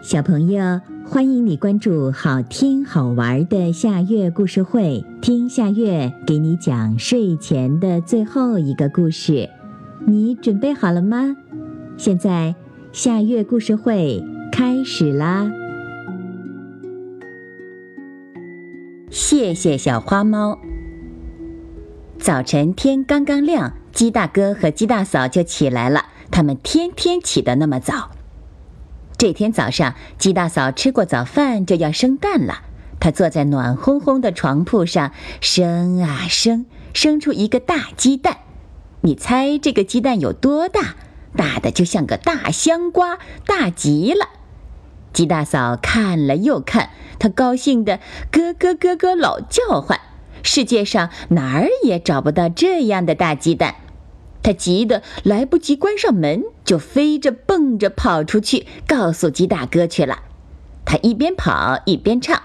[0.00, 9.50] 小朋友，欢迎你关注好听好玩的夏月故事会，听夏月给你讲睡前的最后一个故事。
[10.06, 11.36] 你准备好了吗？
[11.96, 12.54] 现在
[12.92, 15.50] 夏月故事会开始啦！
[19.10, 20.56] 谢谢小花猫。
[22.18, 26.04] 早晨天刚刚亮，鸡大哥和鸡大嫂就起来了。
[26.30, 28.12] 他们天天起得那么早。
[29.18, 32.62] 这天早上，鸡大嫂吃过早饭就要生蛋了。
[33.00, 35.10] 她坐在暖烘烘的床铺上，
[35.40, 38.38] 生啊生，生出一个大鸡蛋。
[39.00, 40.94] 你猜这个鸡蛋有多大？
[41.36, 44.28] 大的就像个大香瓜，大极了。
[45.12, 47.98] 鸡大嫂看了又看，她高兴的
[48.30, 49.98] 咯咯咯咯老叫唤。
[50.44, 53.74] 世界上哪儿也找不到这样的大鸡蛋。
[54.48, 60.20] 他急得来不及关上门，就飞着蹦着跑出去，告诉鸡大哥去了。
[60.86, 62.42] 他一边跑一边唱：“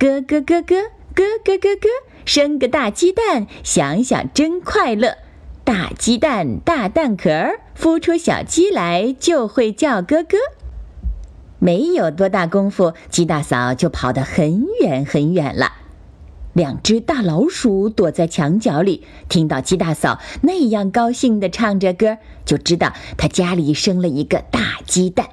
[0.00, 0.82] 咯咯咯咯
[1.14, 1.88] 咯咯咯咯，
[2.24, 5.18] 生个大鸡蛋，想想真快乐。
[5.62, 7.30] 大鸡蛋大蛋壳，
[7.78, 10.36] 孵出小鸡来就会叫咯咯。”
[11.60, 15.70] 没有多大功夫，鸡大嫂就跑得很远很远了。
[16.54, 25.28] 两只大老鼠躲在墙角里，听到鸡大嫂那样高兴地唱着歌，就知道她家里生了一个大鸡蛋。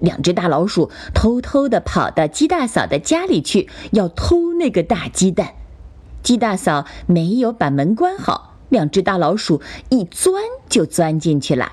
[0.00, 5.54] 两只大老鼠偷偷地跑到鸡大嫂的家里去，要偷那个大鸡蛋。
[6.22, 11.72] 鸡大嫂没有把门关好，两只大老鼠一钻就钻进去了。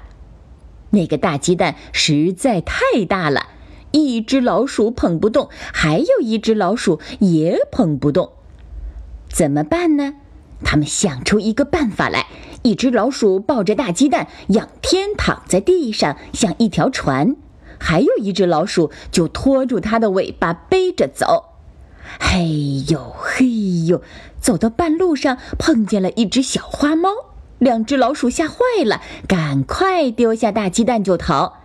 [0.92, 3.48] 那个大鸡蛋实在太大了，
[3.92, 8.34] 一只老鼠捧不动，还有一只老鼠也捧不动。
[9.30, 10.16] 怎么办呢？
[10.64, 12.26] 他们想出一个办法来。
[12.64, 17.36] 一只老鼠抱着大鸡蛋，仰天躺在地上，像一条船；
[17.80, 21.54] 还有一只老鼠就拖住它的尾巴背着走。
[22.20, 23.46] 嘿呦嘿
[23.86, 24.02] 呦，
[24.42, 27.10] 走到半路上碰见了一只小花猫，
[27.60, 31.60] 两只老鼠吓坏了，赶快丢下大鸡蛋就逃。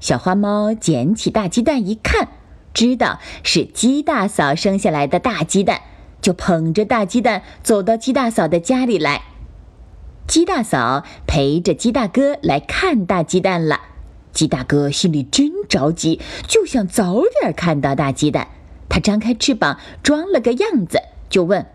[0.00, 2.28] 小花猫捡起大鸡蛋一看，
[2.72, 5.82] 知道是鸡大嫂生下来的大鸡蛋。
[6.20, 9.22] 就捧着大鸡蛋走到鸡大嫂的家里来。
[10.26, 13.80] 鸡大嫂陪着鸡大哥来看大鸡蛋了。
[14.32, 18.46] 鸡大哥心里真着急，就想早点看到大鸡蛋。
[18.88, 21.66] 他张开翅膀装了个样子，就问：“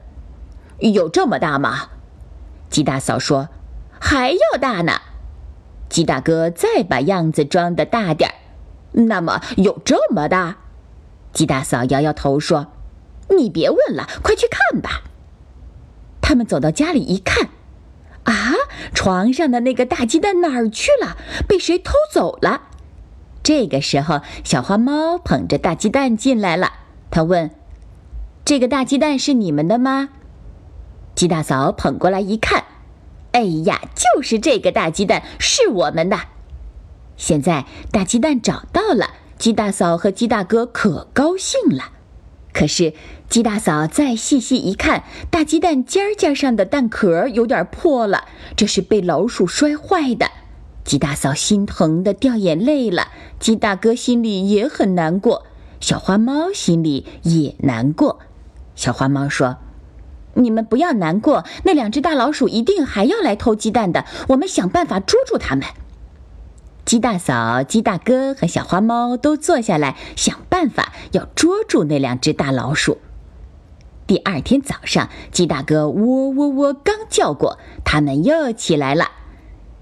[0.80, 1.90] 有这么大吗？”
[2.70, 3.50] 鸡大嫂说
[4.00, 5.02] ：“还要大呢。”
[5.90, 8.36] 鸡大哥再把样子装的大点儿。
[8.94, 10.58] 那么有这么大？
[11.34, 12.68] 鸡大嫂摇摇头说。
[13.30, 15.04] 你别问了，快去看吧。
[16.22, 17.50] 他们走到家里一看，
[18.24, 18.54] 啊，
[18.94, 21.18] 床上的那个大鸡蛋哪儿去了？
[21.48, 22.62] 被谁偷走了？
[23.44, 26.74] 这个时候，小花猫捧着大鸡蛋进来了。
[27.12, 27.52] 他问
[28.44, 30.10] ：“这个大鸡蛋是你们的吗？”
[31.14, 32.66] 鸡大嫂捧过来一看，
[33.32, 36.20] 哎呀，就是这个大鸡蛋是我们的。
[37.16, 41.92] 现在大鸡蛋找到了，鸡大嫂和鸡大哥可高兴了。
[42.56, 42.94] 可是，
[43.30, 48.24] 鸡大嫂再细细一看，大鸡蛋尖尖上的蛋壳有点破了，
[48.56, 50.32] 这是被老鼠摔坏的。
[50.86, 53.10] 鸡大嫂心疼的掉眼泪了，
[53.42, 55.46] 鸡大哥心里也很难过，
[55.82, 58.20] 小花猫心里也难过。
[58.74, 59.58] 小花猫说
[60.36, 65.68] ：“你们不要难过，那两只大老鼠一定还要来偷鸡蛋的，我们想办法捉住它们。”
[66.86, 73.00] 鸡大嫂、鸡大哥和小花猫都坐下来想办法，要捉住那两只大老鼠。
[74.06, 79.10] 第二天早上，鸡大哥喔喔喔刚叫过，他们又起来了。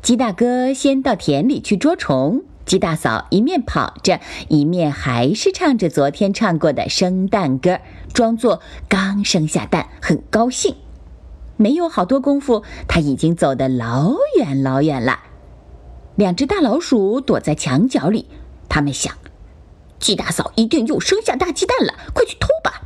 [0.02, 7.80] 鸡大哥先到田里去捉虫，鸡大嫂一面跑着，一面还是唱着昨天唱过的生蛋歌，
[8.13, 10.78] 装作刚生下蛋，很高兴。
[11.58, 15.19] 没有好多功夫，他已经走得老远老远了。
[16.16, 18.27] 两只大老鼠躲在墙角里，
[18.69, 19.15] 他们想，
[20.00, 22.83] 鸡大嫂一定又生下大鸡蛋了，快去偷吧！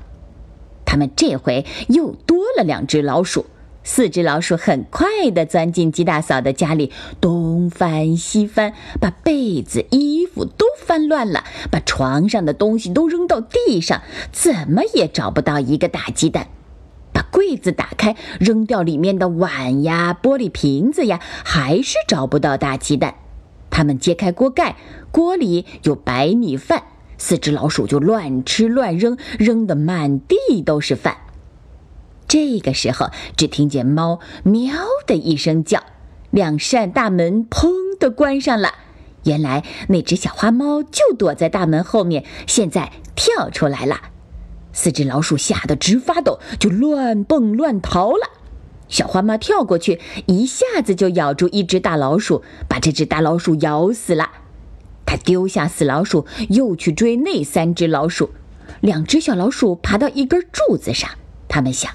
[0.85, 3.45] 他们这回又多了两只老鼠，
[3.83, 14.01] 四只老鼠很快地钻进鸡大嫂的家里，东翻西翻，把被子、衣服都翻乱了，把床上的东西都扔到地上，
[14.31, 16.47] 怎么也找不到一个大鸡蛋。
[17.31, 23.15] 柜子打开，扔掉里面的碗呀、玻璃瓶子呀，还是找不到大鸡蛋。
[23.69, 24.75] 他们揭开锅盖，
[25.12, 26.83] 锅里有白米饭，
[27.18, 31.18] 四只老鼠就乱吃乱扔，扔得满地都是饭。
[32.27, 34.73] 这个时候，只听见猫喵
[35.06, 35.83] 的一声叫，
[36.31, 38.73] 两扇大门砰的关上了。
[39.23, 43.97] 原来那只小花猫就躲在大门后面，现在跳出来了。
[44.77, 48.29] 四只老鼠吓得直发抖，就乱蹦乱逃了。
[48.88, 54.29] 小花猫跳过去，一下子就咬住一只大老鼠，把这只大老鼠咬死了。
[55.03, 58.29] 它丢下死老鼠，又去追那三只老鼠。
[58.79, 61.09] 两只小老鼠爬到一根柱子上，
[61.47, 61.91] 它们想：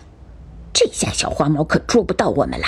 [0.72, 2.66] 这下小花猫可捉不到我们了。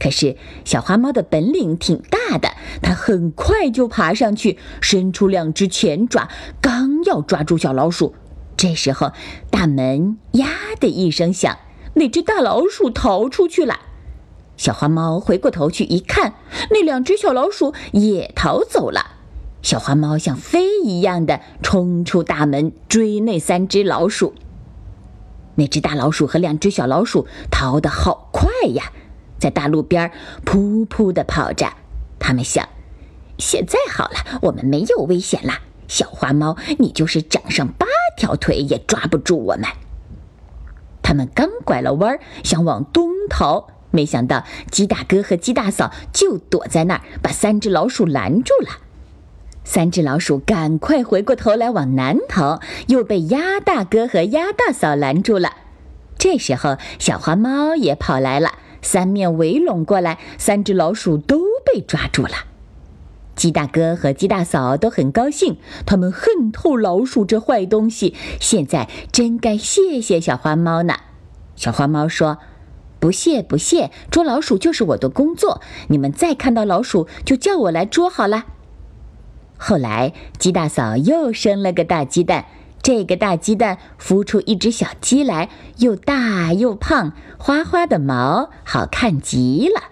[0.00, 2.48] 可是小花猫的本领挺大的，
[2.80, 6.30] 它很快就爬上去，伸出两只前爪，
[6.62, 8.14] 刚要抓住小老鼠，
[8.56, 9.12] 这时候
[9.50, 11.58] 大门“呀”的一声响，
[11.94, 13.80] 那只大老鼠逃出去了。
[14.56, 16.34] 小花猫回过头去一看，
[16.70, 19.16] 那两只小老鼠也逃走了。
[19.62, 24.34] 小花猫像飞一样的冲出大门，追那三只老鼠。
[25.56, 28.92] 那只大老鼠和两只小老鼠逃得好快呀！
[29.38, 30.12] 在大路边
[30.44, 31.72] 噗噗地跑着，
[32.18, 32.68] 他们想：
[33.38, 35.54] 现在好了，我们没有危险了。
[35.88, 39.64] 小花猫，你就是长上八条腿也抓不住我们。
[41.02, 48.68] 他们刚拐了弯儿，想往东逃，没想到鸡大哥和鸡大嫂就躲在那儿，把三只老鼠拦住了。
[49.64, 55.52] 三只老鼠赶快回过头来往南逃，又被鸭大哥和鸭大嫂拦住了。
[56.18, 58.52] 这时候，小花猫也跑来了。
[58.80, 62.30] 三面围拢过来，三只老鼠都被抓住了。
[63.34, 65.56] 鸡大哥和鸡大嫂都很高兴，
[65.86, 70.94] 他们恨透老鼠这坏东西，现在真该谢谢小花猫呢。
[71.56, 72.38] 小花猫说
[73.00, 75.60] ：“不谢不谢，捉老鼠就是我的工作。
[75.88, 78.44] 你们再看到老鼠，就叫我来捉好了。”
[79.56, 82.46] 后来，鸡大嫂又生了个大鸡蛋。
[82.82, 85.48] 这个大鸡蛋孵出一只小鸡来，
[85.78, 89.91] 又大又胖，花花的毛，好看极了。